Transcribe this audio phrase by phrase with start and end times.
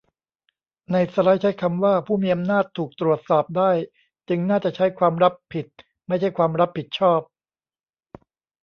[0.91, 3.71] ในสไลด์ใช้คำว่า 'ผู้มีอำนาจถูกตรวจสอบได้'
[4.29, 5.67] จึงน่าจะใช้ 'ความรับผิด'
[6.07, 7.21] ไม่ใช่ 'ความรับผิดชอบ'